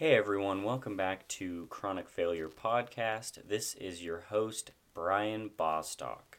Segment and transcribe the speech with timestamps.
[0.00, 3.46] Hey everyone, welcome back to Chronic Failure Podcast.
[3.46, 6.38] This is your host, Brian Bostock.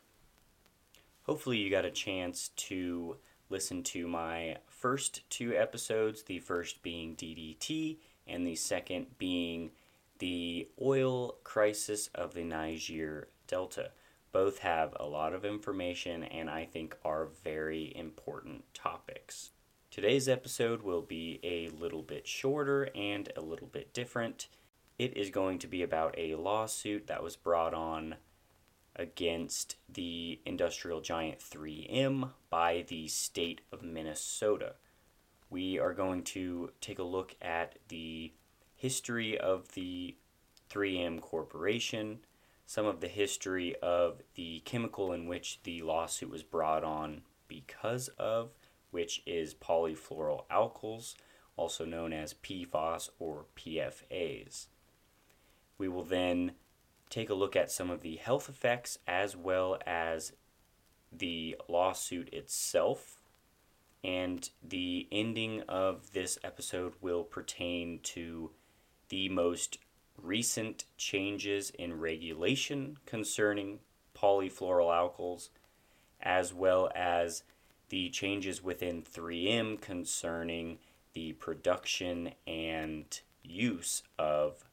[1.28, 3.18] Hopefully, you got a chance to
[3.52, 9.70] listen to my first two episodes, the first being DDT, and the second being
[10.18, 13.92] the oil crisis of the Niger Delta.
[14.32, 19.52] Both have a lot of information and I think are very important topics.
[19.92, 24.48] Today's episode will be a little bit shorter and a little bit different.
[24.98, 28.16] It is going to be about a lawsuit that was brought on
[28.96, 34.76] against the industrial giant 3M by the state of Minnesota.
[35.50, 38.32] We are going to take a look at the
[38.78, 40.16] history of the
[40.70, 42.20] 3M Corporation,
[42.66, 48.08] some of the history of the chemical in which the lawsuit was brought on because
[48.18, 48.52] of,
[48.92, 51.16] which is polyfluoroalkyls,
[51.58, 54.68] also known as PFAS or PFAs.
[55.78, 56.54] We will then
[57.10, 60.34] take a look at some of the health effects as well as
[61.12, 63.22] the lawsuit itself.
[64.04, 68.52] And the ending of this episode will pertain to
[69.10, 69.78] the most
[70.18, 73.80] recent changes in regulation concerning
[74.16, 75.50] polyfluoroalkyls,
[76.22, 77.44] as well as
[77.92, 80.80] the changes within 3M concerning
[81.14, 84.64] the production and use of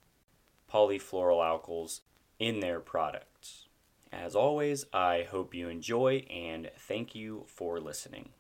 [0.73, 2.01] polyfluoroalkyls
[2.39, 3.67] in their products.
[4.13, 8.31] As always, I hope you enjoy and thank you for listening.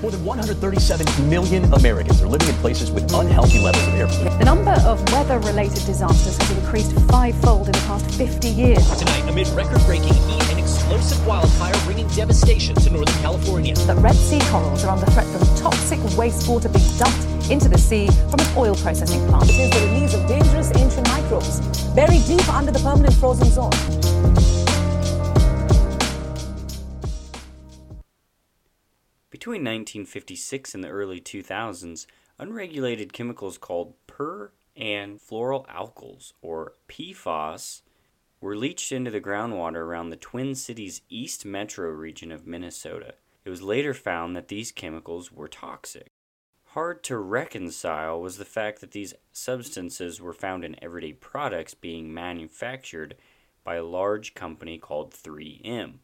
[0.00, 4.38] More than 137 million Americans are living in places with unhealthy levels of air pollution.
[4.38, 8.98] The number of weather related disasters has increased fivefold in the past 50 years.
[8.98, 10.33] Tonight, amid record breaking heat and
[10.84, 13.74] explosive wildfire bringing devastation to Northern California.
[13.74, 18.06] The Red Sea corals are under threat from toxic wastewater being dumped into the sea
[18.06, 19.48] from an oil processing plant.
[19.48, 21.60] It is the release of dangerous ancient microbes
[21.94, 23.70] buried deep under the permanent frozen zone.
[29.30, 32.06] Between 1956 and the early 2000s,
[32.38, 37.82] unregulated chemicals called per and fluoroalkyls, or PFAS,
[38.44, 43.14] were leached into the groundwater around the Twin Cities East Metro region of Minnesota.
[43.42, 46.08] It was later found that these chemicals were toxic.
[46.66, 52.12] Hard to reconcile was the fact that these substances were found in everyday products being
[52.12, 53.16] manufactured
[53.64, 55.94] by a large company called 3M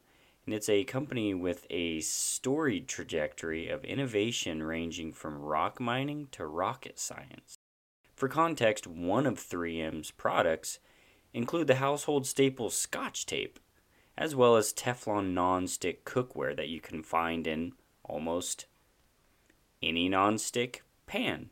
[0.47, 6.47] and it's a company with a storied trajectory of innovation ranging from rock mining to
[6.47, 7.59] rocket science.
[8.17, 10.79] For context, one of 3M's products
[11.33, 13.59] include the household staple Scotch tape,
[14.17, 17.73] as well as Teflon non-stick cookware that you can find in
[18.05, 18.67] almost
[19.83, 21.51] any non-stick pan.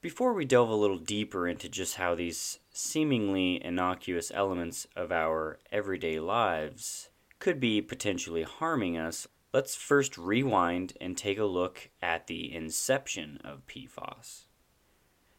[0.00, 5.58] Before we delve a little deeper into just how these seemingly innocuous elements of our
[5.72, 12.26] everyday lives could be potentially harming us, let's first rewind and take a look at
[12.26, 14.44] the inception of PFAS.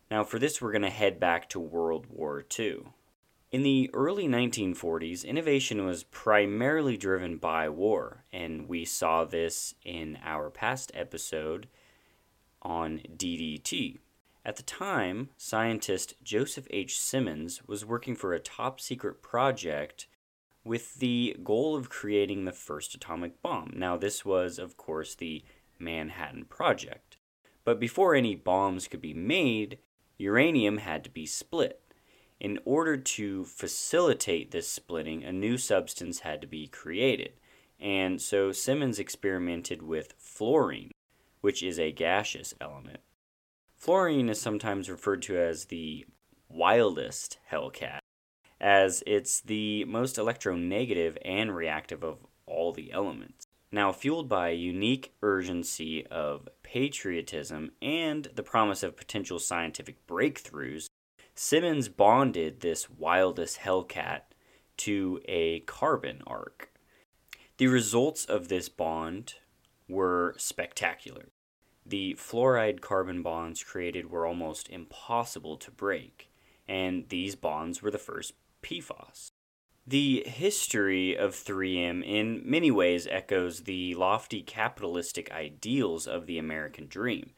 [0.10, 2.86] Now, for this, we're going to head back to World War II.
[3.56, 10.20] In the early 1940s, innovation was primarily driven by war, and we saw this in
[10.26, 11.70] our past episode
[12.62, 14.00] on DDT.
[14.44, 17.00] At the time, scientist Joseph H.
[17.00, 20.08] Simons was working for a top secret project
[20.66, 23.72] with the goal of creating the first atomic bomb.
[23.74, 25.46] Now, this was, of course, the
[25.80, 27.16] Manhattan Project.
[27.64, 29.78] But before any bombs could be made,
[30.18, 31.85] uranium had to be split.
[32.40, 37.34] In order to facilitate this splitting, a new substance had to be created.
[37.80, 40.92] And so Simons experimented with fluorine,
[41.42, 43.00] which is a gaseous element.
[43.76, 46.06] Fluorine is sometimes referred to as the
[46.50, 48.00] wildest Hellcat
[48.60, 53.46] as it's the most electronegative and reactive of all the elements.
[53.72, 60.88] Now, fueled by a unique urgency of patriotism and the promise of potential scientific breakthroughs,
[61.38, 64.22] Simons bonded this wildest Hellcat
[64.78, 66.72] to a carbon arc.
[67.58, 69.36] The results of this bond
[69.90, 71.28] were spectacular.
[71.86, 76.32] The fluoride carbon bonds created were almost impossible to break,
[76.70, 78.34] and these bonds were the first
[78.64, 79.32] PFAS.
[79.86, 86.88] The history of 3M in many ways echoes the lofty capitalistic ideals of the American
[86.88, 87.32] dream.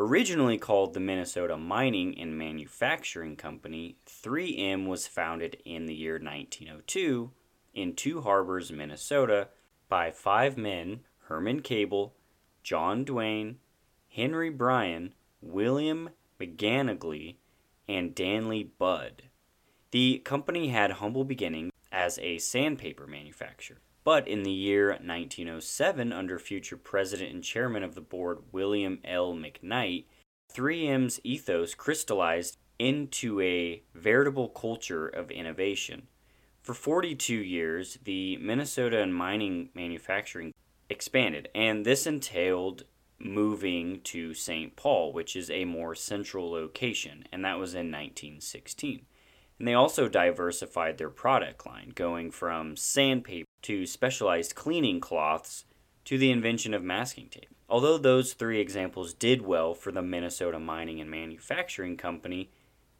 [0.00, 7.32] Originally called the Minnesota Mining and Manufacturing Company, 3M was founded in the year 1902
[7.74, 9.48] in Two Harbors, Minnesota,
[9.88, 12.14] by five men Hermon Cable,
[12.62, 13.58] John Duane,
[14.08, 17.38] Henry Bryan, William McGanigaley
[17.88, 19.24] and Danley Budd.
[19.90, 23.78] The company had humble beginnings as a sandpaper manufacturer.
[24.08, 29.34] But in the year 1907, under future president and chairman of the board William L.
[29.34, 30.06] McKnight,
[30.50, 36.06] 3M's ethos crystallized into a veritable culture of innovation.
[36.62, 40.54] For 42 years, the Minnesota and mining manufacturing
[40.88, 42.84] expanded, and this entailed
[43.18, 44.74] moving to St.
[44.74, 49.04] Paul, which is a more central location, and that was in 1916.
[49.58, 55.64] And they also diversified their product line, going from sandpaper to specialized cleaning cloths
[56.04, 57.54] to the invention of masking tape.
[57.68, 62.50] Although those three examples did well for the Minnesota Mining and Manufacturing Company,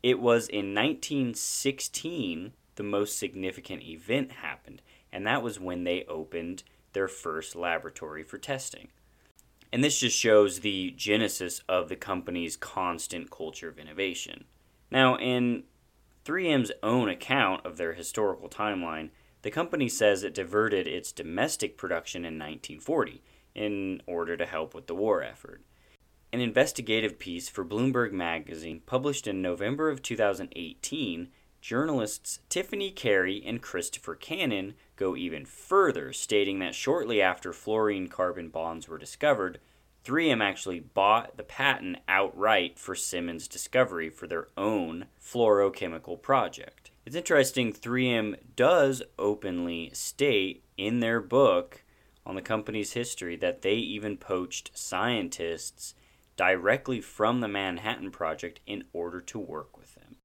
[0.03, 4.83] it was in 1916 the most significant event happened,
[5.13, 6.63] and that was when they opened
[6.93, 8.89] their first laboratory for testing.
[9.73, 14.45] And this just shows the genesis of the company's constant culture of innovation.
[14.91, 15.65] Now, in
[16.25, 19.11] 3M's own account of their historical timeline,
[19.43, 23.23] the company says it diverted its domestic production in 1940
[23.55, 25.63] in order to help with the war effort.
[26.33, 31.29] An investigative piece for Bloomberg magazine published in November of 2018,
[31.61, 38.49] journalists Tiffany Kary and Christopher Cannon go even further, stating that shortly after fluorine carbon
[38.49, 39.59] bonds were discovered,
[40.05, 46.91] 3M actually bought the patent outright for Simons' discovery for their own fluorochemical project.
[47.05, 51.85] It's interesting, 3M does openly state in their book
[52.25, 55.95] on the company's history that they even poached scientists
[56.37, 60.17] directly from the Manhattan Project in order to work with them.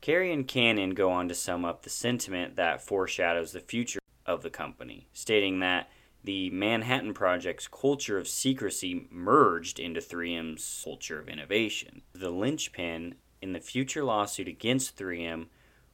[0.00, 4.42] Kary and Cannon go on to sum up the sentiment that foreshadows the future of
[4.42, 5.90] the company, stating that
[6.22, 12.02] the Manhattan Project's culture of secrecy merged into 3M's culture of innovation.
[12.12, 15.46] The linchpin in the future lawsuit against 3M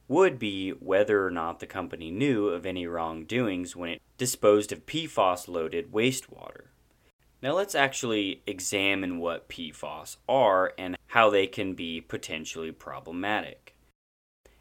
[0.07, 4.85] would be whether or not the company knew of any wrongdoings when it disposed of
[4.85, 6.67] PFAS loaded wastewater.
[7.41, 13.75] Now let's actually examine what PFAS are and how they can be potentially problematic.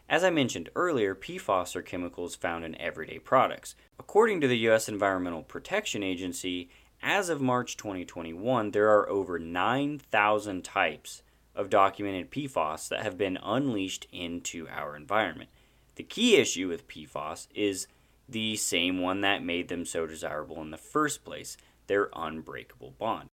[0.09, 3.75] As I mentioned earlier, PFAS are chemicals found in everyday products.
[3.99, 4.89] According to the U.S.
[4.89, 6.71] Environmental Protection Agency,
[7.03, 11.23] as of March 2021, there are over 9,000 types
[11.57, 15.51] of documented PFAS that have been unleashed into our environment.
[15.97, 17.89] The key issue with PFAS is
[18.29, 21.57] the same one that made them so desirable in the first place
[21.89, 23.29] their unbreakable bond.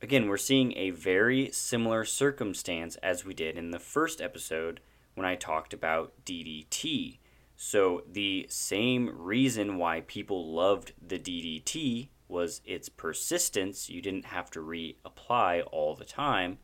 [0.00, 4.80] Again, we're seeing a very similar circumstance as we did in the first episode
[5.14, 7.18] when I talked about DDT.
[7.56, 13.88] So, the same reason why people loved the DDT was its persistence.
[13.88, 16.58] You didn't have to reapply all the time.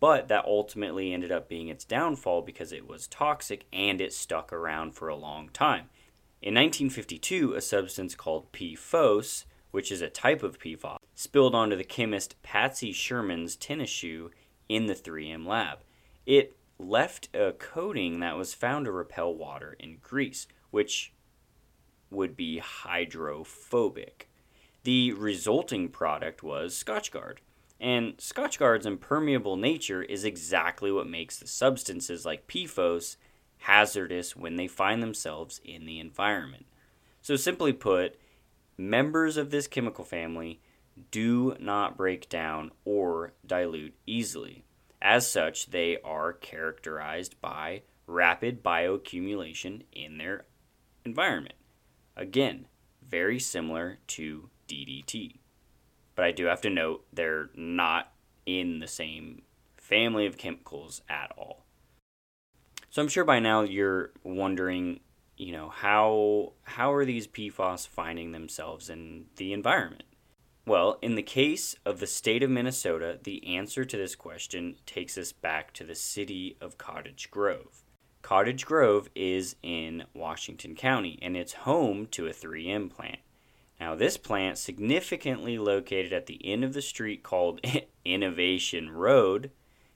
[0.00, 4.52] But that ultimately ended up being its downfall because it was toxic and it stuck
[4.52, 5.90] around for a long time.
[6.42, 11.84] In 1952, a substance called PFOS, which is a type of PFAS, spilled onto the
[11.84, 14.32] chemist Patsy Sherman's tennis shoe
[14.68, 15.78] in the 3M lab.
[16.26, 21.12] It left a coating that was found to repel water in grease, which
[22.10, 24.28] would be hydrophobic.
[24.84, 27.38] The resulting product was Scotchgard.
[27.80, 33.16] And Scotchgard's impermeable nature is exactly what makes the substances like PFOS
[33.58, 36.66] hazardous when they find themselves in the environment.
[37.22, 38.16] So, simply put,
[38.76, 40.60] members of this chemical family
[41.10, 44.64] do not break down or dilute easily.
[45.04, 50.44] As such, they are characterized by rapid bioaccumulation in their
[51.04, 51.56] environment.
[52.16, 52.66] Again,
[53.04, 55.40] very similar to DDT.
[56.14, 58.12] But I do have to note they're not
[58.46, 59.42] in the same
[59.76, 61.66] family of chemicals at all.
[62.90, 65.00] So I'm sure by now you're wondering,
[65.36, 70.04] you know, how how are these PFAS finding themselves in the environment?
[70.64, 75.18] Well, in the case of the state of Minnesota, the answer to this question takes
[75.18, 77.82] us back to the city of Cottage Grove.
[78.22, 83.18] Cottage Grove is in Washington County and it's home to a 3M plant.
[83.80, 87.60] Now, this plant, significantly located at the end of the street called
[88.04, 89.50] Innovation Road,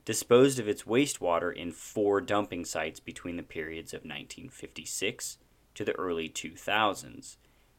[0.05, 5.39] disposed of its wastewater in four dumping sites between the periods of 1956
[5.77, 7.37] to the early 2000s.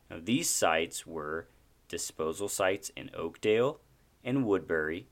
[0.09, 1.49] Now, these sites were
[1.87, 3.79] disposal sites in Oakdale
[4.23, 5.07] and Woodbury,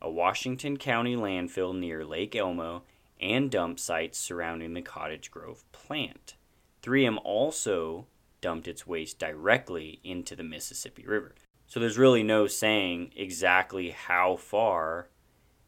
[0.00, 2.82] a Washington County landfill near Lake Elmo,
[3.20, 6.34] and dump sites surrounding the Cottage Grove plant.
[6.82, 8.06] 3M also
[8.40, 11.34] dumped its waste directly into the Mississippi River.
[11.66, 15.08] So there's really no saying exactly how far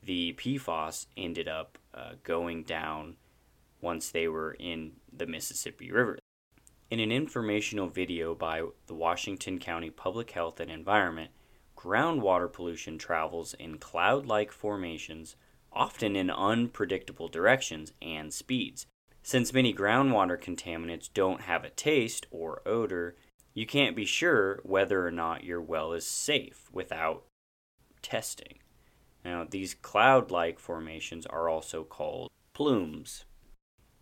[0.02, 3.16] the PFAS ended up uh, going down
[3.80, 6.18] once they were in the Mississippi River.
[6.90, 11.30] In an informational video by the Washington County Public Health and Environment,
[11.76, 15.36] groundwater pollution travels in cloud like formations,
[15.70, 18.86] often in unpredictable directions and speeds.
[19.22, 23.16] Since many groundwater contaminants don't have a taste or odor,
[23.52, 27.24] you can't be sure whether or not your well is safe without
[28.00, 28.60] testing.
[29.26, 33.26] Now, these cloud like formations are also called plumes.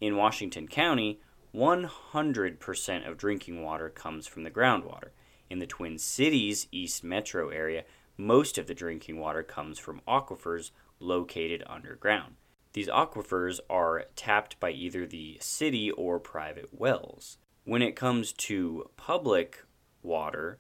[0.01, 1.19] In Washington County,
[1.57, 5.11] 100% of drinking water comes from the groundwater.
[5.49, 7.85] In the Twin Cities East Metro area,
[8.19, 10.71] most of the drinking water comes from aquifers
[11.01, 12.35] located underground.
[12.75, 17.39] These aquifers are tapped by either the city or private wells.
[17.65, 19.65] When it comes to public
[20.03, 20.59] water,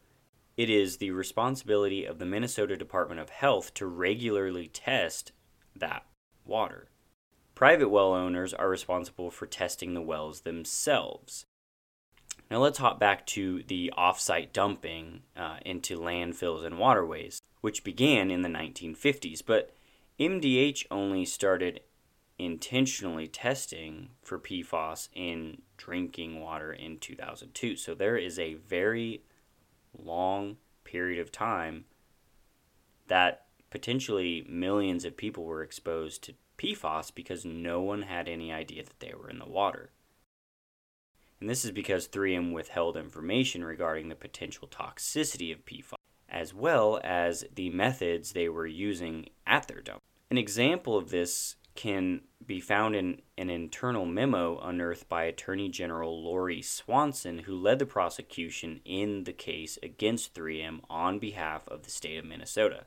[0.56, 5.32] it is the responsibility of the Minnesota Department of Health to regularly test
[5.74, 6.06] that
[6.46, 6.88] water.
[7.56, 11.46] Private well owners are responsible for testing the wells themselves.
[12.50, 18.30] Now let's hop back to the offsite dumping uh, into landfills and waterways, which began
[18.30, 19.74] in the 1950s, but
[20.20, 21.80] MDH only started
[22.38, 27.76] intentionally testing for PFAS in drinking water in 2002.
[27.76, 29.22] So there is a very
[29.96, 31.86] long period of time
[33.08, 38.84] that potentially millions of people were exposed to PFAS because no one had any idea
[38.84, 39.90] that they were in the water.
[41.40, 45.96] And this is because 3M withheld information regarding the potential toxicity of PFAS,
[46.28, 50.00] as well as the methods they were using at their dump.
[50.30, 56.22] An example of this can be found in an internal memo unearthed by Attorney General
[56.22, 61.90] Lori Swanson, who led the prosecution in the case against 3M on behalf of the
[61.90, 62.86] state of Minnesota.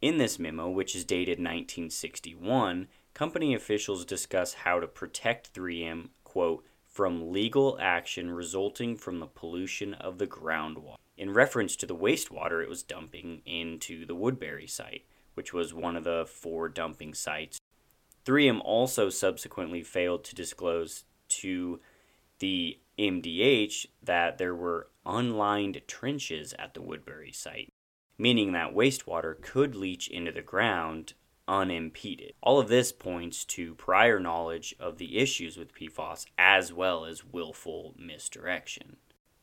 [0.00, 2.86] In this memo, which is dated 1961,
[3.18, 9.92] company officials discuss how to protect 3M, quote, from legal action resulting from the pollution
[9.94, 10.94] of the groundwater.
[11.16, 15.96] In reference to the wastewater it was dumping into the Woodbury site, which was one
[15.96, 17.58] of the four dumping sites.
[18.24, 21.80] 3M also subsequently failed to disclose to
[22.38, 27.72] the MDH that there were unlined trenches at the Woodbury site,
[28.16, 31.14] meaning that wastewater could leach into the ground
[31.48, 32.34] unimpeded.
[32.42, 37.24] All of this points to prior knowledge of the issues with PFAS as well as
[37.24, 38.98] willful misdirection.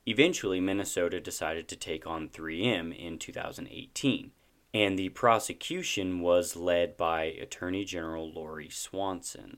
[0.05, 4.31] Eventually, Minnesota decided to take on 3M in 2018,
[4.73, 9.57] and the prosecution was led by Attorney General Lori Swanson.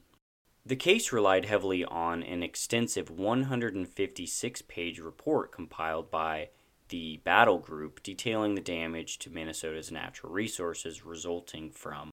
[0.66, 6.50] The case relied heavily on an extensive 156 page report compiled by
[6.90, 12.12] the Brattle Group detailing the damage to Minnesota's natural resources resulting from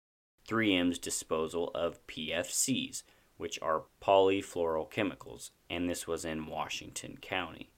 [0.48, 3.02] 3M's disposal of PFCs,
[3.36, 7.70] which are polyfluorochemicals, and this was in Washington County.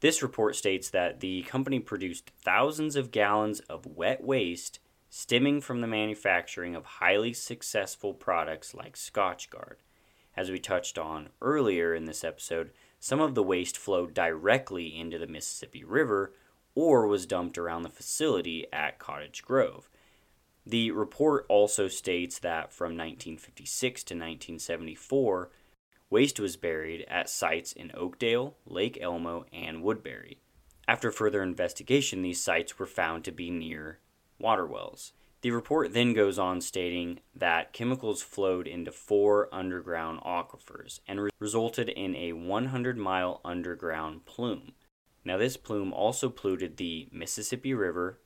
[0.00, 4.78] This report states that the company produced thousands of gallons of wet waste
[5.08, 9.76] stemming from the manufacturing of highly successful products like Scotchgard.
[10.36, 15.18] As we touched on earlier in this episode, some of the waste flowed directly into
[15.18, 16.34] the Mississippi River
[16.74, 19.88] or was dumped around the facility at Cottage Grove.
[20.66, 25.50] The report also states that from 1956 to 1974,
[26.08, 30.38] waste was buried at sites in Oakdale, Lake Elmo, and Woodbury.
[30.88, 33.98] After further investigation, these sites were found to be near
[34.38, 35.12] water wells.
[35.44, 41.30] The report then goes on stating that chemicals flowed into four underground aquifers and re-
[41.38, 44.72] resulted in a 100 mile underground plume.
[45.22, 48.20] Now, this plume also polluted the Mississippi River,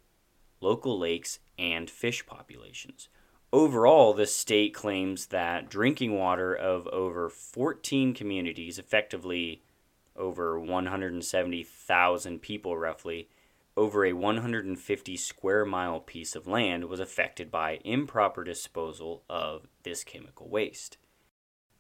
[0.61, 3.09] local lakes, and fish populations.
[3.53, 9.63] Overall, the state claims that drinking water of over 14 communities, effectively
[10.17, 13.29] over 170,000 people roughly,
[13.77, 20.03] over a 150 square mile piece of land was affected by improper disposal of this
[20.03, 20.99] chemical waste.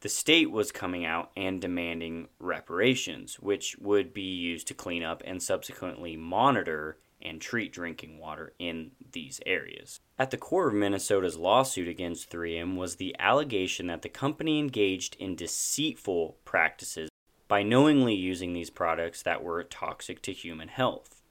[0.01, 5.23] The state was coming out and demanding reparations, which would be used to clean up
[5.27, 10.01] and subsequently monitor and treat drinking water in these areas.
[10.19, 15.17] At the core of Minnesota's lawsuit against 3M was the allegation that the company engaged
[15.17, 17.11] in deceitful practices
[17.49, 21.23] by knowingly using these products that were toxic to human health.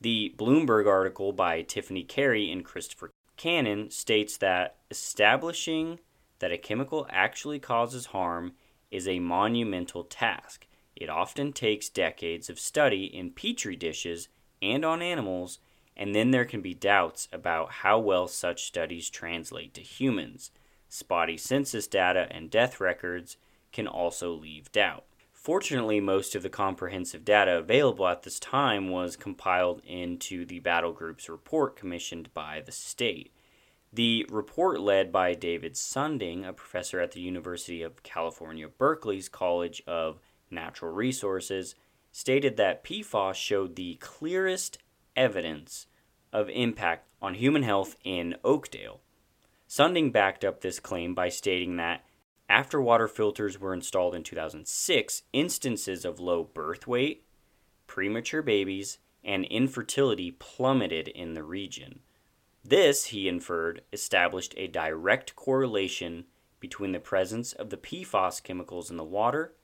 [0.00, 6.00] The Bloomberg article by Tiffany Kary and Christopher Cannon states that establishing
[6.40, 8.52] that a chemical actually causes harm
[8.90, 10.66] is a monumental task.
[10.96, 14.28] It often takes decades of study in petri dishes
[14.62, 15.58] and on animals,
[15.96, 20.50] and then there can be doubts about how well such studies translate to humans.
[20.88, 23.36] Spotty census data and death records
[23.72, 25.04] can also leave doubt.
[25.32, 30.92] Fortunately, most of the comprehensive data available at this time was compiled into the Brattle
[30.92, 33.32] Group's report commissioned by the state.
[33.92, 39.82] The report, led by David Sunding, a professor at the University of California, Berkeley's College
[39.86, 41.74] of Natural Resources,
[42.12, 44.78] stated that PFAS showed the clearest
[45.16, 45.86] evidence
[46.32, 49.00] of impact on human health in Oakdale.
[49.68, 52.04] Sunding backed up this claim by stating that
[52.48, 57.24] after water filters were installed in 2006, instances of low birth weight,
[57.86, 62.00] premature babies, and infertility plummeted in the region.
[62.64, 66.24] This, he inferred, established a direct correlation
[66.58, 69.54] between the presence of the PFAS chemicals in the water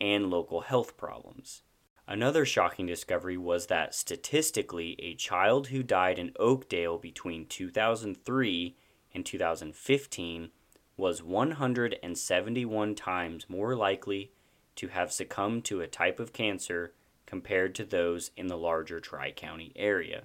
[0.00, 1.62] and local health problems.
[2.12, 8.76] Another shocking discovery was that statistically, a child who died in Oakdale between 2003
[9.14, 10.50] and 2015
[10.98, 14.30] was 171 times more likely
[14.74, 16.92] to have succumbed to a type of cancer
[17.24, 20.24] compared to those in the larger Tri County area.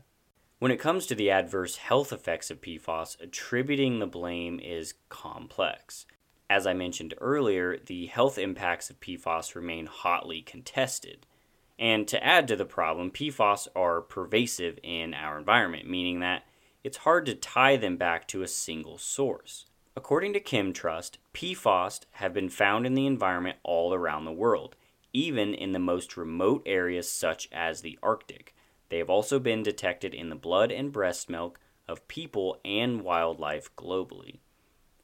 [0.60, 6.06] When it comes to the adverse health effects of PFAS, attributing the blame is complex.
[6.50, 11.26] As I mentioned earlier, the health impacts of PFAS remain hotly contested.
[11.80, 16.44] And to add to the problem, PFAS are pervasive in our environment, meaning that
[16.84, 19.66] it's hard to tie them back to a single source.
[19.96, 24.76] According to ChemTrust, PFAS have been found in the environment all around the world,
[25.14, 28.56] even in the most remote areas such as the Arctic.
[28.90, 33.76] They have also been detected in the blood and breast milk of people and wildlife
[33.76, 34.40] globally.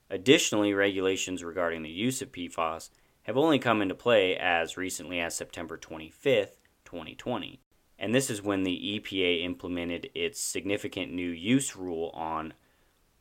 [0.09, 2.89] Additionally, regulations regarding the use of PFAS
[3.23, 6.57] have only come into play as recently as September 25th,
[6.93, 7.59] 2020.
[7.97, 12.53] And this is when the EPA implemented its significant new use rule on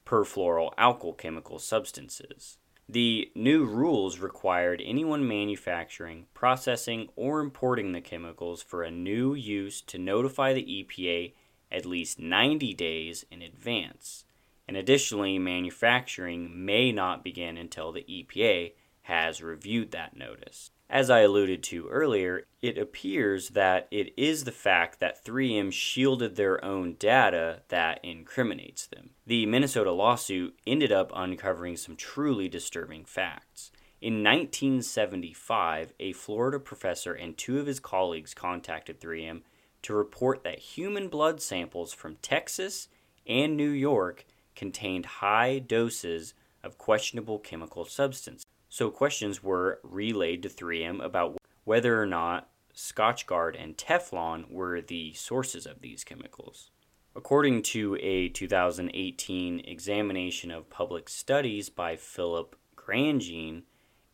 [0.05, 2.59] perfluoroalkyl chemical substances.
[2.89, 9.81] The new rules required anyone manufacturing, processing, or importing the chemicals for a new use
[9.83, 11.33] to notify the EPA
[11.71, 14.25] at least 90 days in advance.
[14.69, 20.71] And additionally, manufacturing may not begin until the EPA has reviewed that notice.
[20.93, 26.37] As I alluded to earlier, it appears that it is the fact that 3M shielded
[26.37, 29.09] their own data that incriminates them.
[29.27, 33.73] The Minnesota lawsuit ended up uncovering some truly disturbing facts.
[34.03, 39.41] In 1975, a Florida professor and two of his colleagues contacted 3M
[39.81, 42.89] to report that human blood samples from Texas
[43.27, 48.45] and New York contained high doses of questionable chemical substance.
[48.73, 55.13] So questions were relayed to 3M about whether or not Scotchgard and Teflon were the
[55.13, 56.71] sources of these chemicals.
[57.15, 63.65] According to a 2018 examination of public studies by Philip Grandjean,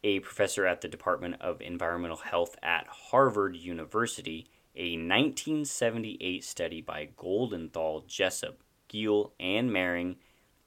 [0.03, 7.11] a professor at the Department of Environmental Health at Harvard University, a 1978 study by
[7.16, 10.16] Goldenthal, Jessup, Gill, and Mehring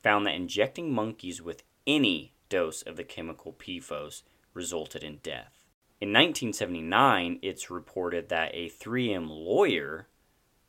[0.01, 4.21] found that injecting monkeys with any dose of the chemical PFOS
[4.53, 5.65] resulted in death.
[5.99, 10.07] In 1979, it's reported that a 3M lawyer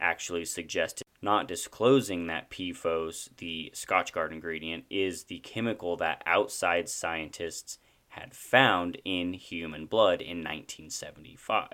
[0.00, 7.78] actually suggested not disclosing that PFOS, the Scotchgard ingredient, is the chemical that outside scientists
[8.08, 11.68] had found in human blood in 1975.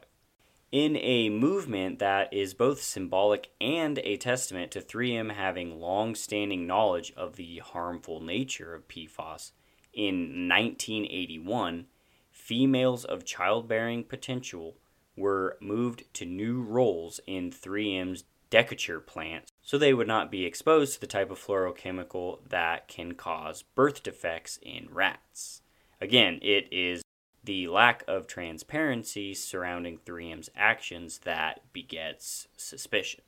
[0.70, 6.66] In a movement that is both symbolic and a testament to 3M having long standing
[6.66, 9.52] knowledge of the harmful nature of PFOS,
[9.98, 11.86] in 1981,
[12.30, 14.76] females of childbearing potential
[15.16, 20.94] were moved to new roles in 3M's Decatur plant so they would not be exposed
[20.94, 25.62] to the type of fluorochemical that can cause birth defects in rats.
[26.00, 27.02] Again, it is
[27.42, 33.20] the lack of transparency surrounding 3M's actions that begets suspicion.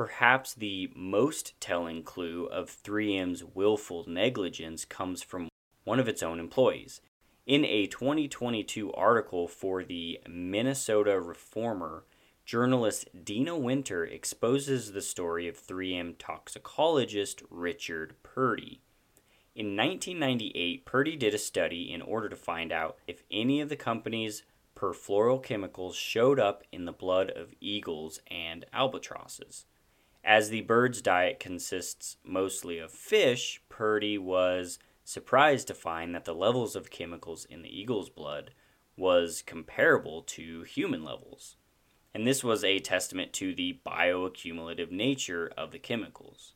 [0.00, 5.50] Perhaps the most telling clue of 3M's willful negligence comes from
[5.84, 7.02] one of its own employees.
[7.44, 12.04] In a 2022 article for the Minnesota Reformer,
[12.46, 18.80] journalist Deena Winter exposes the story of 3M toxicologist Richard Purdy.
[19.54, 23.76] In 1998, Purdy did a study in order to find out if any of the
[23.76, 29.66] company's perfluorochemicals showed up in the blood of eagles and albatrosses.
[30.22, 36.34] As the bird's diet consists mostly of fish, Purdy was surprised to find that the
[36.34, 38.52] levels of chemicals in the eagle's blood
[38.96, 41.56] was comparable to human levels.
[42.12, 46.54] and this was a testament to the bioaccumulative nature of the chemicals.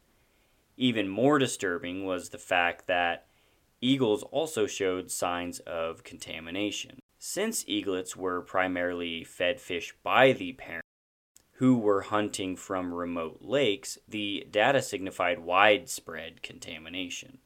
[0.77, 3.27] Even more disturbing was the fact that
[3.81, 6.99] eagles also showed signs of contamination.
[7.19, 10.84] Since eaglets were primarily fed fish by the parent,
[11.59, 17.39] who were hunting from remote lakes, the data signified widespread contamination.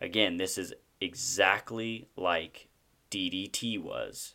[0.00, 2.68] Again, this is exactly like
[3.10, 4.34] DDT was.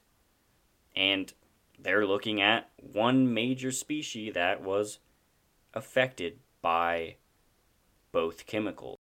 [0.95, 1.33] And
[1.79, 4.99] they're looking at one major species that was
[5.73, 7.15] affected by
[8.11, 8.97] both chemicals.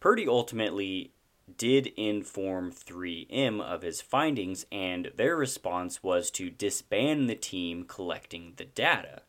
[0.00, 1.12] Purdy ultimately
[1.56, 8.52] did inform 3M of his findings, and their response was to disband the team collecting
[8.56, 9.22] the data.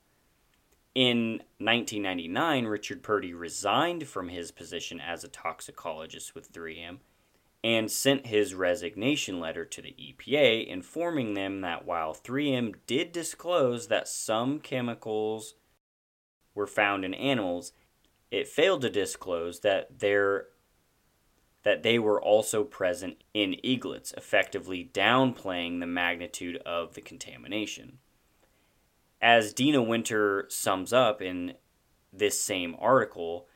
[1.00, 6.98] In 1999, Richard Purdy resigned from his position as a toxicologist with 3M
[7.64, 13.88] and sent his resignation letter to the EPA, informing them that while 3M did disclose
[13.88, 15.56] that some chemicals
[16.54, 17.72] were found in animals,
[18.30, 25.88] it failed to disclose that that they were also present in eaglets, effectively downplaying the
[25.88, 28.00] magnitude of the contamination.
[29.22, 31.56] As Deena Winter sums up in
[32.14, 33.48] this same article,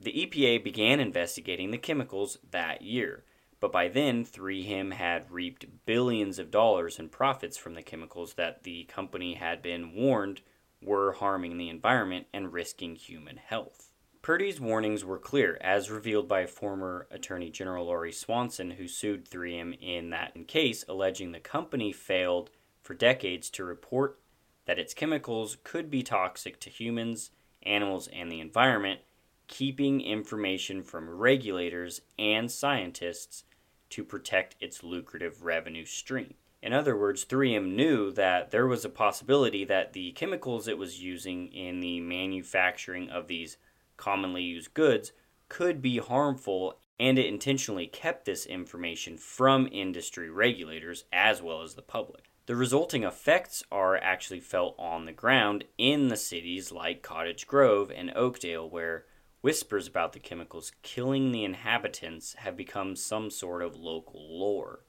[0.00, 3.24] the EPA began investigating the chemicals that year,
[3.60, 8.64] but by then 3M had reaped billions of dollars in profits from the chemicals that
[8.64, 10.40] the company had been warned
[10.82, 13.92] were harming the environment and risking human health.
[14.22, 19.78] Purdy's warnings were clear, as revealed by former Attorney General Lori Swanson, who sued 3M
[19.80, 22.50] in that case, alleging the company failed
[22.82, 24.18] for decades to report
[24.66, 27.30] that its chemicals could be toxic to humans,
[27.62, 29.00] animals, and the environment,
[29.48, 33.44] keeping information from regulators and scientists
[33.90, 36.34] to protect its lucrative revenue stream.
[36.62, 41.02] In other words, 3M knew that there was a possibility that the chemicals it was
[41.02, 43.56] using in the manufacturing of these
[43.96, 45.12] commonly used goods
[45.48, 51.74] could be harmful, and it intentionally kept this information from industry regulators as well as
[51.74, 52.30] the public.
[52.46, 57.90] The resulting effects are actually felt on the ground in the cities like Cottage Grove
[57.90, 59.06] and Oakdale, where
[59.40, 64.84] whispers about the chemicals killing the inhabitants have become some sort of local lore.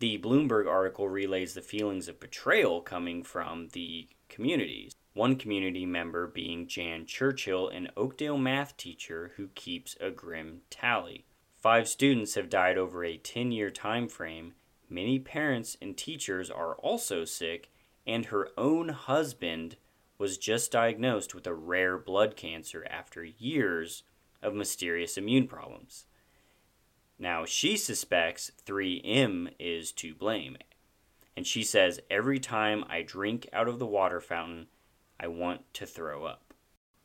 [0.00, 6.26] The Bloomberg article relays the feelings of betrayal coming from the communities one community member
[6.26, 11.24] being Jan Churchill, an Oakdale math teacher who keeps a grim tally.
[11.54, 14.54] Five students have died over a 10 year time frame.
[14.94, 17.68] Many parents and teachers are also sick,
[18.06, 19.76] and her own husband
[20.18, 24.04] was just diagnosed with a rare blood cancer after years
[24.40, 26.04] of mysterious immune problems.
[27.18, 30.58] Now, she suspects 3M is to blame.
[31.36, 34.68] And she says, Every time I drink out of the water fountain,
[35.18, 36.54] I want to throw up.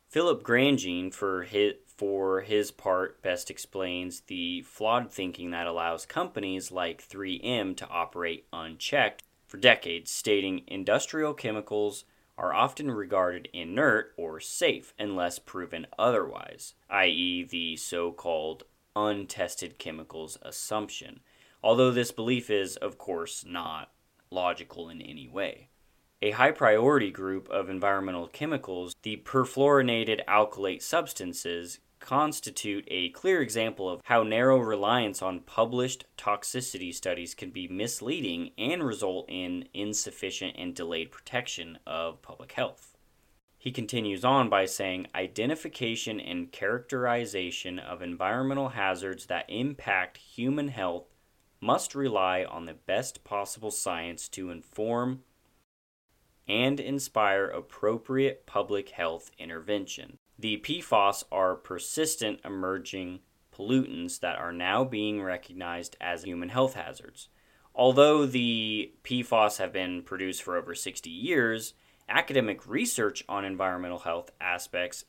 [0.06, 6.72] Philip Grandjean, for his, for his part, best explains the flawed thinking that allows companies
[6.72, 12.06] like 3M to operate unchecked for decades, stating industrial chemicals
[12.38, 18.62] are often regarded inert or safe unless proven otherwise, i.e., the so called
[18.96, 21.20] untested chemicals assumption,
[21.62, 23.92] although this belief is, of course, not
[24.30, 25.68] logical in any way.
[26.22, 33.88] A high priority group of environmental chemicals, the perfluorinated alkylate substances, constitute a clear example
[33.88, 40.56] of how narrow reliance on published toxicity studies can be misleading and result in insufficient
[40.58, 42.96] and delayed protection of public health.
[43.58, 51.14] He continues on by saying identification and characterization of environmental hazards that impact human health
[51.60, 55.20] must rely on the best possible science to inform
[56.48, 60.18] and inspire appropriate public health intervention.
[60.40, 63.20] The PFAS are persistent emerging
[63.54, 67.28] pollutants that are now being recognized as human health hazards.
[67.74, 71.74] Although the PFAS have been produced for over 60 years,
[72.08, 75.04] academic research on environmental health aspects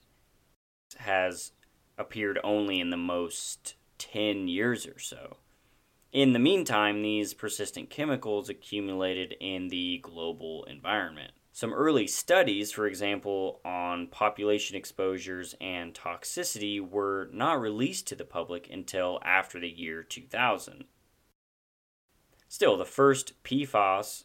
[0.98, 1.54] has
[1.98, 5.38] appeared only in the most 10 years or so.
[6.12, 11.32] In the meantime, these persistent chemicals accumulated in the global environment.
[11.54, 18.24] Some early studies, for example, on population exposures and toxicity, were not released to the
[18.24, 20.86] public until after the year 2000.
[22.48, 24.24] Still, the first PFAS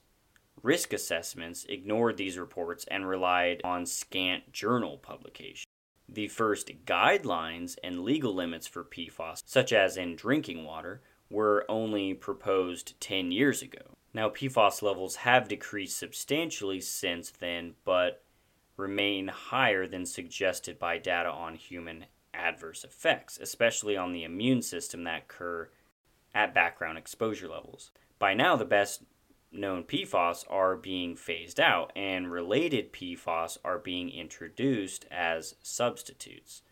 [0.62, 5.67] risk assessments ignored these reports and relied on scant journal publication.
[6.09, 12.15] The first guidelines and legal limits for PFAS, such as in drinking water, were only
[12.15, 13.96] proposed 10 years ago.
[14.16, 18.24] Now, PFAS levels have decreased substantially since then, but
[18.79, 25.05] remain higher than suggested by data on human adverse effects, especially on the immune system
[25.05, 25.68] that occur
[26.35, 27.90] at background exposure levels.
[28.18, 29.02] By now, the best
[29.52, 36.62] known PFAS are being phased out, and related PFAS are being introduced as substitutes.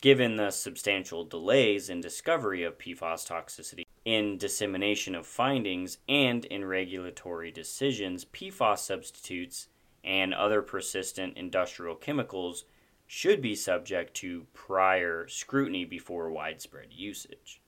[0.00, 6.64] Given the substantial delays in discovery of PFAS toxicity, in dissemination of findings, and in
[6.64, 9.66] regulatory decisions, PFAS substitutes
[10.04, 12.64] and other persistent industrial chemicals
[13.08, 17.60] should be subject to prior scrutiny before widespread usage.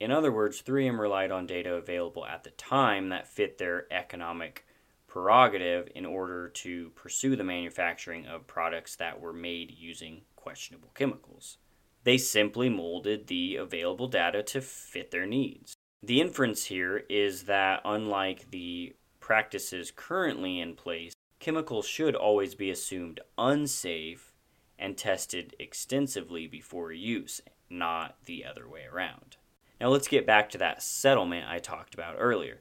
[0.00, 4.66] In other words, 3M relied on data available at the time that fit their economic
[5.06, 11.58] prerogative in order to pursue the manufacturing of products that were made using questionable chemicals.
[12.02, 15.76] They simply molded the available data to fit their needs.
[16.06, 22.70] The inference here is that, unlike the practices currently in place, chemicals should always be
[22.70, 24.30] assumed unsafe
[24.78, 27.40] and tested extensively before use,
[27.70, 29.38] not the other way around.
[29.80, 32.60] Now let's get back to that settlement I talked about earlier.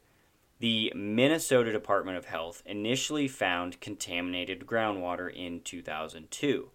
[0.60, 6.70] The Minnesota Department of Health initially found contaminated groundwater in 2002.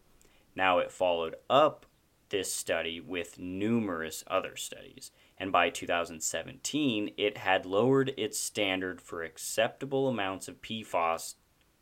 [0.54, 1.86] Now it followed up
[2.28, 9.22] this study with numerous other studies, and by 2017 it had lowered its standard for
[9.22, 11.34] acceptable amounts of PFAS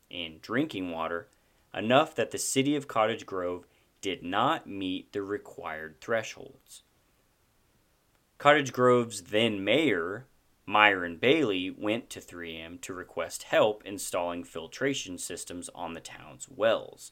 [0.09, 1.27] in drinking water
[1.73, 3.65] enough that the city of Cottage Grove
[4.01, 6.83] did not meet the required thresholds.
[8.37, 10.27] Cottage Grove's then mayor,
[10.65, 17.11] Myron Bailey, went to 3M to request help installing filtration systems on the town's wells.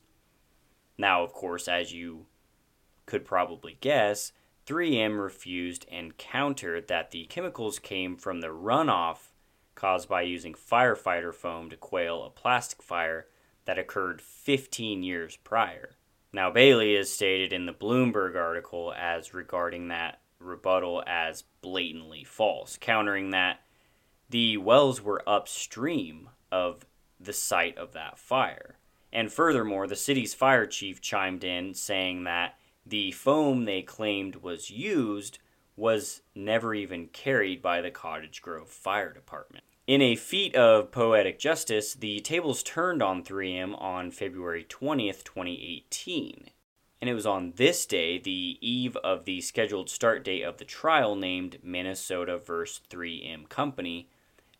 [0.97, 2.27] Now, of course, as you
[3.05, 4.31] could probably guess,
[4.65, 9.31] 3M refused and countered that the chemicals came from the runoff
[9.75, 13.27] caused by using firefighter foam to quail a plastic fire
[13.65, 15.95] that occurred 15 years prior.
[16.33, 22.77] Now, Bailey is stated in the Bloomberg article as regarding that rebuttal as blatantly false,
[22.79, 23.61] countering that
[24.29, 26.85] the wells were upstream of
[27.19, 28.77] the site of that fire.
[29.13, 34.69] And furthermore, the city's fire chief chimed in saying that the foam they claimed was
[34.69, 35.39] used
[35.75, 39.63] was never even carried by the Cottage Grove Fire Department.
[39.87, 46.49] In a feat of poetic justice, the tables turned on 3M on February 20th, 2018.
[47.01, 50.65] And it was on this day, the eve of the scheduled start date of the
[50.65, 52.81] trial named Minnesota vs.
[52.89, 54.09] 3M Company,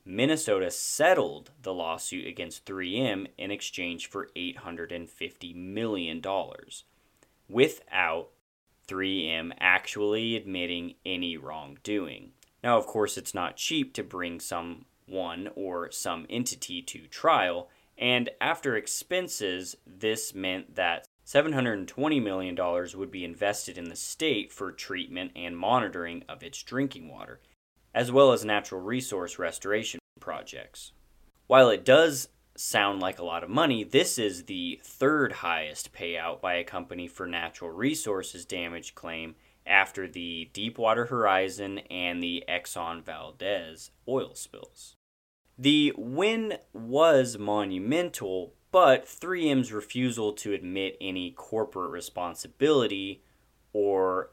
[0.05, 6.21] Minnesota settled the lawsuit against 3M in exchange for $850 million,
[7.47, 8.29] without
[8.87, 12.31] 3M actually admitting any wrongdoing.
[12.63, 18.29] Now, of course, it's not cheap to bring someone or some entity to trial, and
[18.41, 22.55] after expenses, this meant that $720 million
[22.95, 27.39] would be invested in the state for treatment and monitoring of its drinking water,
[27.93, 30.91] as well as natural resource restoration projects.
[31.47, 36.41] While it does sound like a lot of money, this is the third highest payout
[36.41, 39.35] by a company for natural resources damage claim
[39.67, 44.95] after the Deepwater Horizon and the Exxon Valdez oil spills.
[45.57, 53.23] The win was monumental, but 3M's refusal to admit any corporate responsibility
[53.73, 54.29] or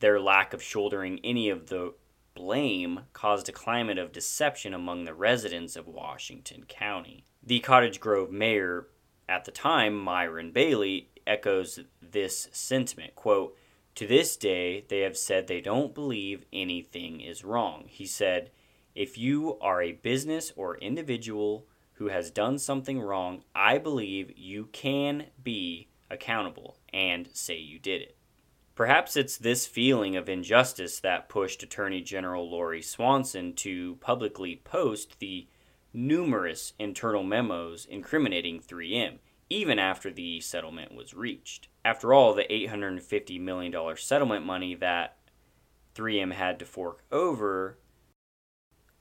[0.00, 1.94] their lack of shouldering any of the
[2.34, 7.24] blame caused a climate of deception among the residents of Washington County.
[7.42, 8.88] The Cottage Grove mayor
[9.28, 13.14] at the time, Myron Bailey, echoes this sentiment.
[13.14, 13.56] Quote,
[13.94, 17.84] To this day, they have said they don't believe anything is wrong.
[17.86, 18.50] He said,
[18.94, 24.66] If you are a business or individual who has done something wrong, I believe you
[24.72, 28.16] can be accountable and say you did it.
[28.74, 35.18] Perhaps it's this feeling of injustice that pushed Attorney General Lori Swanson to publicly post
[35.20, 35.46] the
[35.92, 41.68] numerous internal memos incriminating 3M, even after the settlement was reached.
[41.84, 45.16] After all, the $850 million settlement money that
[45.94, 47.78] 3M had to fork over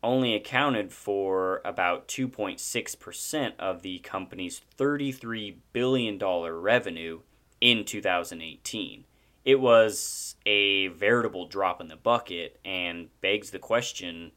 [0.02, 7.19] only accounted for about 2.6% of the company's $33 billion revenue
[7.60, 9.04] in 2018.
[9.45, 14.32] It was a veritable drop in the bucket and begs the question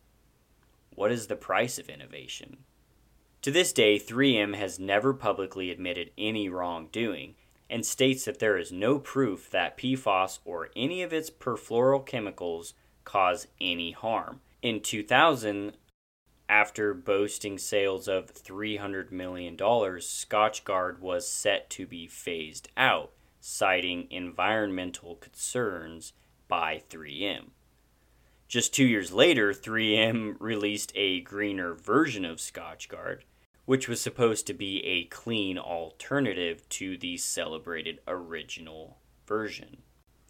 [1.03, 2.59] what is the price of innovation?
[3.43, 7.35] To this day, 3M has never publicly admitted any wrongdoing
[7.69, 13.49] and states that there is no proof that PFAS or any of its perfluorochemicals cause
[13.61, 15.73] any harm in 2000,
[16.49, 23.11] After boasting sales of $300 million, Scotchgard was set to be phased out,
[23.41, 26.12] citing environmental concerns
[26.47, 27.47] by 3M.
[28.53, 33.21] Just two years later, 3M released a greener version of Scotchgard,
[33.65, 39.79] which was supposed to be a clean alternative to the celebrated original version.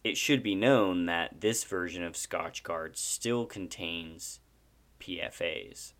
[0.05, 4.39] It should be known that this version of Scotchgard still contains
[5.01, 5.91] PFAs.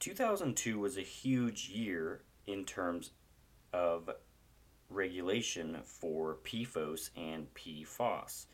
[0.00, 3.12] 2002 was a huge year in terms
[3.72, 4.10] of
[4.90, 8.46] regulation for PFOA and PFOS.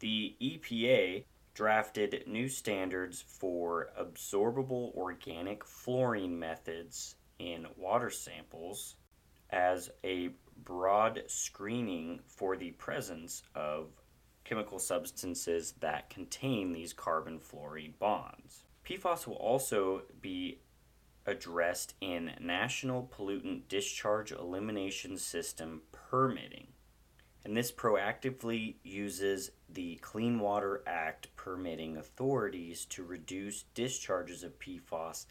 [0.00, 1.22] The EPA
[1.58, 8.94] drafted new standards for absorbable organic fluorine methods in water samples
[9.50, 10.30] as a
[10.62, 13.88] broad screening for the presence of
[14.44, 18.62] chemical substances that contain these carbon fluorine bonds.
[18.88, 20.60] PFOS will also be
[21.26, 26.68] addressed in National Pollutant Discharge Elimination System permitting.
[27.48, 35.24] And this proactively uses the Clean Water Act permitting authorities to reduce discharges of PFOS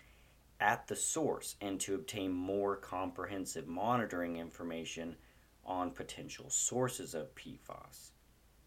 [0.60, 5.16] at the source and to obtain more comprehensive monitoring information
[5.64, 8.10] on potential sources of PFOS.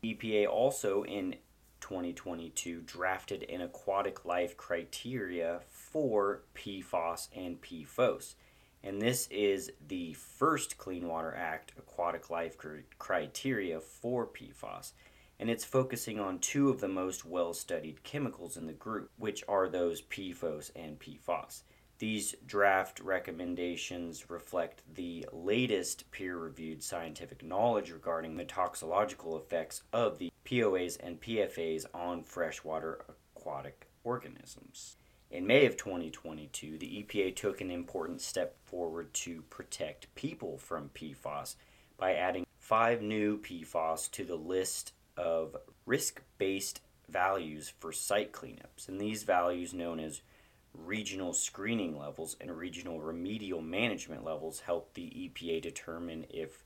[0.04, 1.34] EPA also in
[1.80, 8.36] 2022 drafted an aquatic life criteria for PFOA and PFOS.
[8.82, 12.56] And this is the first Clean Water Act aquatic life
[12.98, 14.92] criteria for PFOS.
[15.38, 19.44] And it's focusing on two of the most well studied chemicals in the group, which
[19.48, 21.62] are those PFOA and PFOS.
[21.98, 30.16] These draft recommendations reflect the latest peer reviewed scientific knowledge regarding the toxicological effects of
[30.18, 33.04] the POAs and PFAs on freshwater
[33.36, 34.96] aquatic organisms.
[35.30, 40.90] In May of 2022, the EPA took an important step forward to protect people from
[40.92, 41.54] PFAS
[41.96, 48.88] by adding five new PFAS to the list of risk based values for site cleanups.
[48.88, 50.22] And these values, known as
[50.74, 56.64] regional screening levels and regional remedial management levels, help the EPA determine if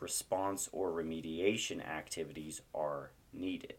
[0.00, 3.74] response or remediation activities are needed.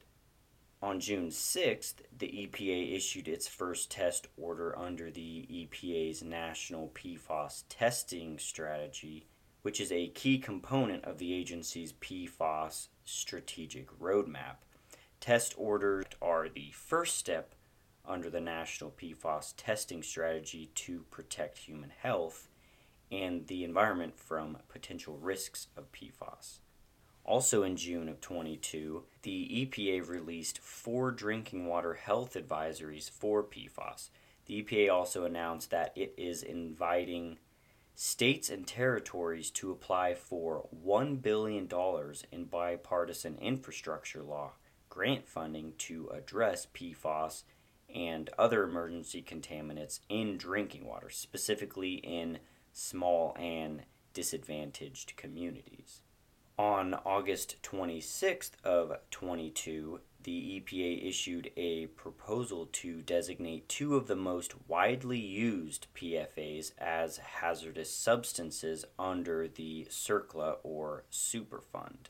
[0.79, 7.63] On June 6th, the EPA issued its first test order under the EPA's National PFAS
[7.67, 9.25] Testing Strategy,
[9.63, 14.57] which is a key component of the agency's PFAS strategic roadmap.
[15.19, 17.55] Test orders are the first step
[18.05, 22.49] under the National PFAS Testing Strategy to protect human health
[23.11, 26.59] and the environment from potential risks of PFAS.
[27.27, 34.09] Also in June of 22, the EPA released four drinking water health advisories for PFAS.
[34.45, 37.37] The EPA also announced that it is inviting
[37.95, 41.67] states and territories to apply for $1 billion
[42.31, 44.53] in bipartisan infrastructure law
[44.87, 47.43] grant funding to address PFAS
[47.93, 52.39] and other emergency contaminants in drinking water, specifically in
[52.71, 56.01] small and disadvantaged communities.
[56.59, 64.15] On August 26th of 22, the EPA issued a proposal to designate two of the
[64.15, 72.07] most widely used PFAS as hazardous substances under the CERCLA or Superfund.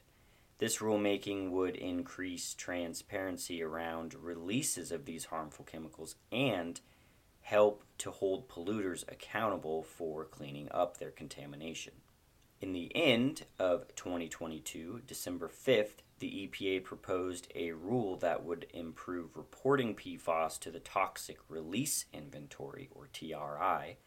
[0.60, 6.80] This rulemaking would increase transparency around releases of these harmful chemicals and
[7.42, 11.92] help to hold polluters accountable for cleaning up their contamination.
[12.60, 19.38] In the end of 2022, December 5th, the EPA proposed a rule that would improve
[19.38, 23.98] reporting PFAS to the Toxic Release Inventory, or TRI,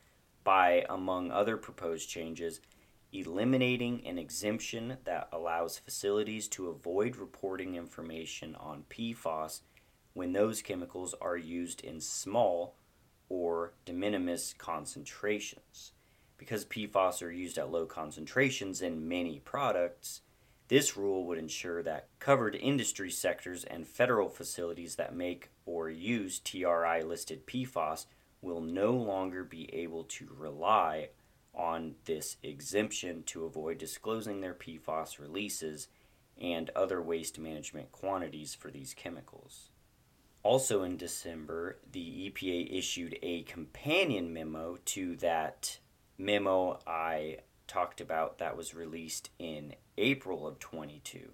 [0.43, 2.61] by, among other proposed changes,
[3.13, 9.61] eliminating an exemption that allows facilities to avoid reporting information on PFAS
[10.13, 12.75] when those chemicals are used in small
[13.29, 15.93] or de minimis concentrations.
[16.41, 20.23] Because PFAS are used at low concentrations in many products,
[20.69, 26.39] this rule would ensure that covered industry sectors and federal facilities that make or use
[26.39, 28.07] TRI listed PFAS
[28.41, 31.11] will no longer be able to rely
[31.55, 35.89] on this exemption to avoid disclosing their PFAS releases
[36.41, 39.69] and other waste management quantities for these chemicals.
[40.43, 45.81] Also in December, the EPA issued a companion memo to that
[46.21, 51.31] memo I talked about that was released in April of 22.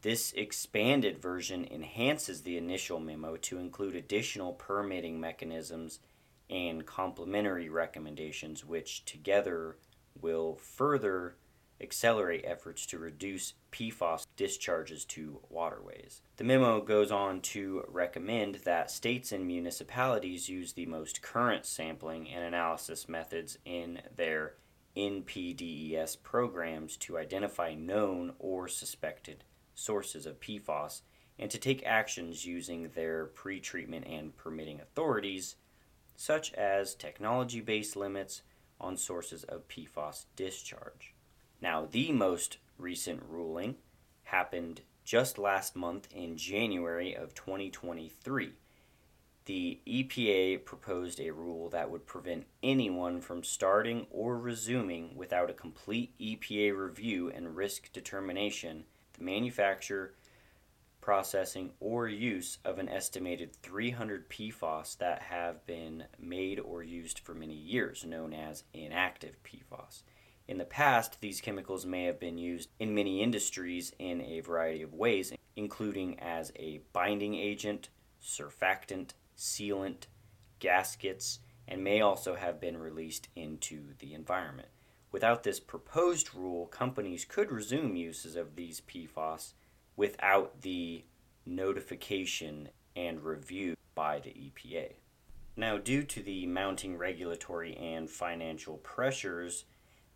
[0.00, 6.00] This expanded version enhances the initial memo to include additional permitting mechanisms
[6.50, 9.76] and complementary recommendations, which together
[10.20, 11.36] will further
[11.82, 16.22] accelerate efforts to reduce PFAS discharges to waterways.
[16.36, 22.28] The memo goes on to recommend that states and municipalities use the most current sampling
[22.28, 24.54] and analysis methods in their
[24.96, 31.02] NPDES programs to identify known or suspected sources of PFAS
[31.38, 35.56] and to take actions using their pretreatment and permitting authorities,
[36.14, 38.42] such as technology based limits
[38.80, 41.11] on sources of PFAS discharge.
[41.62, 43.76] Now, the most recent ruling
[44.24, 48.54] happened just last month in January of 2023.
[49.44, 55.54] The EPA proposed a rule that would prevent anyone from starting or resuming without a
[55.54, 60.14] complete EPA review and risk determination the manufacture,
[61.00, 67.34] processing, or use of an estimated 300 PFAS that have been made or used for
[67.34, 70.02] many years, known as inactive PFAS.
[70.48, 74.82] In the past, these chemicals may have been used in many industries in a variety
[74.82, 77.88] of ways, including as a binding agent,
[78.22, 80.06] surfactant, sealant,
[80.58, 81.38] gaskets,
[81.68, 84.68] and may also have been released into the environment.
[85.12, 89.52] Without this proposed rule, companies could resume uses of these PFAS
[89.96, 91.04] without the
[91.44, 94.94] notification and review by the EPA.
[95.54, 99.64] Now, due to the mounting regulatory and financial pressures,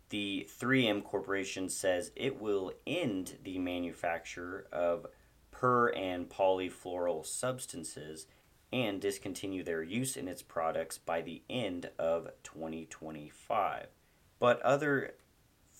[0.09, 5.07] the 3M Corporation says it will end the manufacture of
[5.51, 8.27] per and polyfluoroalkyl substances
[8.71, 13.87] and discontinue their use in its products by the end of 2025.
[14.39, 15.15] But other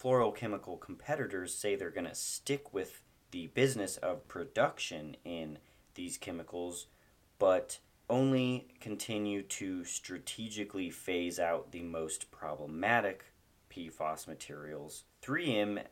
[0.02, 5.60] fluorochemical competitors say they're going to stick with the business of production in
[5.96, 6.88] these chemicals,
[7.40, 13.26] but only continue to strategically phase out the most problematic
[13.78, 15.04] PFAS materials.
[15.22, 15.84] 3M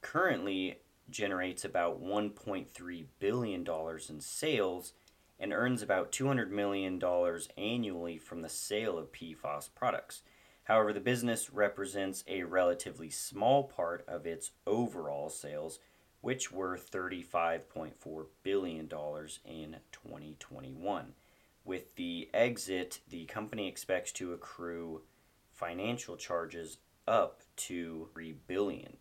[0.00, 0.78] currently
[1.10, 3.66] generates about $1.3 billion
[4.08, 4.92] in sales
[5.40, 7.02] and earns about $200 million
[7.58, 10.22] annually from the sale of PFAS products.
[10.64, 15.80] However, the business represents a relatively small part of its overall sales,
[16.20, 21.12] which were $35.4 billion in 2021.
[21.64, 25.02] With the exit, the company expects to accrue
[25.52, 28.96] financial charges up to $3 billion.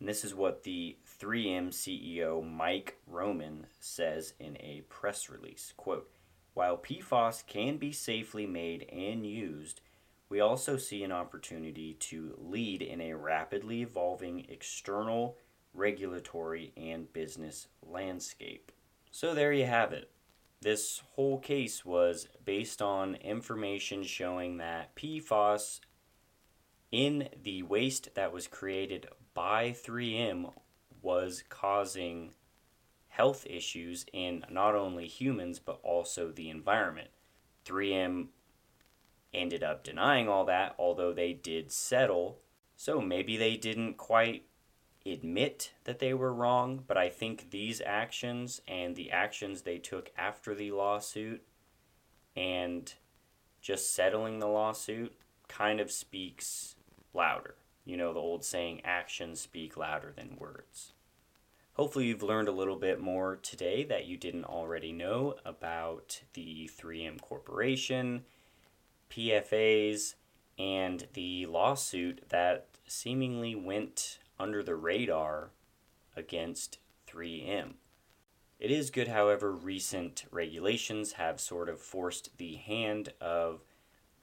[0.00, 5.72] And this is what the 3M CEO Mike Roman says in a press release.
[5.76, 6.10] Quote,
[6.54, 9.80] while PFAS can be safely made and used,
[10.28, 15.36] we also see an opportunity to lead in a rapidly evolving external
[15.74, 18.72] regulatory and business landscape.
[19.10, 20.10] So there you have it.
[20.60, 25.80] This whole case was based on information showing that PFAS
[26.92, 30.52] in the waste that was created by 3M
[31.00, 32.34] was causing
[33.08, 37.08] health issues in not only humans but also the environment.
[37.64, 38.28] 3M
[39.34, 42.38] ended up denying all that, although they did settle.
[42.76, 44.44] So maybe they didn't quite
[45.06, 50.10] admit that they were wrong, but I think these actions and the actions they took
[50.16, 51.42] after the lawsuit
[52.36, 52.92] and
[53.60, 55.14] just settling the lawsuit
[55.48, 56.76] kind of speaks
[57.14, 57.54] louder.
[57.84, 60.92] You know, the old saying, actions speak louder than words.
[61.74, 66.70] Hopefully, you've learned a little bit more today that you didn't already know about the
[66.78, 68.24] 3M Corporation,
[69.10, 70.14] PFAs,
[70.58, 75.50] and the lawsuit that seemingly went under the radar
[76.14, 77.74] against 3M.
[78.58, 83.62] It is good, however, recent regulations have sort of forced the hand of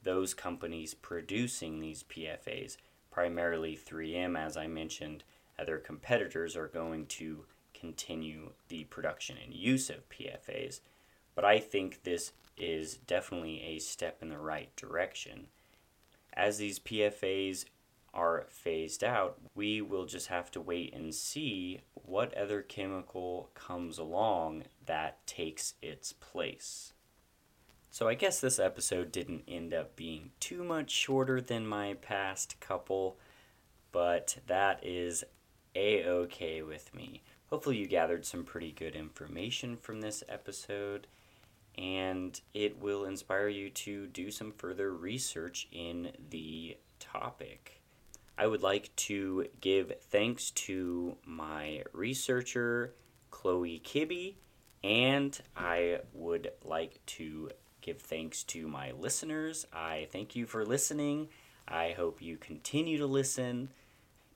[0.03, 2.77] those companies producing these PFAs,
[3.11, 5.23] primarily 3M, as I mentioned.
[5.57, 10.81] Other competitors are going to continue the production and use of PFAs,
[11.35, 15.47] but I think this is definitely a step in the right direction.
[16.33, 17.65] As these PFAs
[18.13, 23.97] are phased out, we will just have to wait and see what other chemical comes
[23.97, 26.93] along that takes its place.
[27.91, 32.59] So I guess this episode didn't end up being too much shorter than my past
[32.59, 33.17] couple,
[33.91, 35.23] but that is
[35.75, 37.23] a okay with me.
[37.49, 41.07] Hopefully, you gathered some pretty good information from this episode,
[41.77, 47.81] and it will inspire you to do some further research in the topic.
[48.37, 52.93] I would like to give thanks to my researcher,
[53.31, 54.35] Chloe Kibbe,
[54.83, 57.49] and I would like to
[57.81, 59.65] give thanks to my listeners.
[59.73, 61.29] I thank you for listening.
[61.67, 63.69] I hope you continue to listen.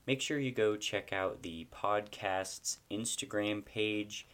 [0.05, 4.27] Make sure you go check out the podcast's Instagram page.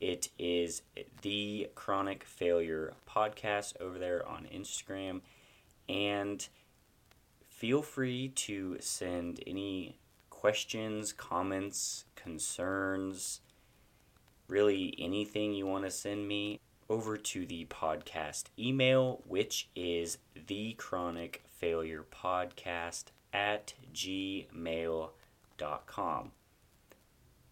[0.00, 0.82] It is
[1.22, 5.22] the Chronic Failure Podcast over there on Instagram.
[5.88, 6.46] And
[7.48, 9.96] feel free to send any
[10.28, 13.40] questions, comments, concerns,
[14.48, 20.74] really anything you want to send me over to the podcast email, which is the
[20.74, 25.10] chronic failure podcast at gmail.com.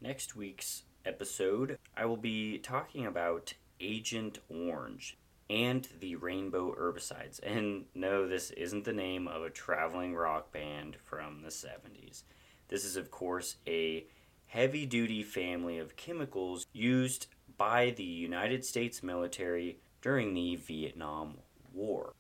[0.01, 5.17] Next week's episode, I will be talking about Agent Orange
[5.51, 7.41] and the Rainbow Herbicides.
[7.45, 12.23] And no, this isn't the name of a traveling rock band from the 70s.
[12.69, 14.07] This is, of course, a
[14.47, 17.27] heavy duty family of chemicals used
[17.57, 21.39] by the United States military during the Vietnam
[21.73, 22.15] War.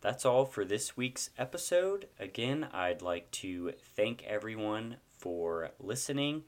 [0.00, 2.08] That's all for this week's episode.
[2.18, 6.42] Again, I'd like to thank everyone for listening.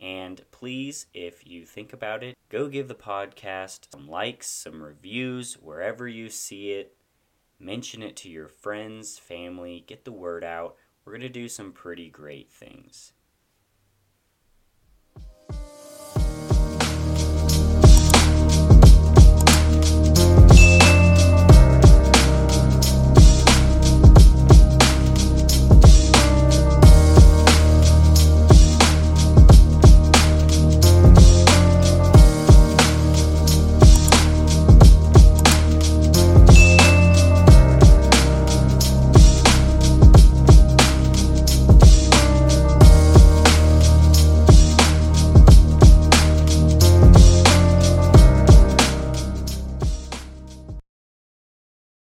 [0.00, 5.54] And please, if you think about it, go give the podcast some likes, some reviews
[5.54, 6.96] wherever you see it.
[7.58, 10.76] Mention it to your friends, family, get the word out.
[11.04, 13.12] We're going to do some pretty great things.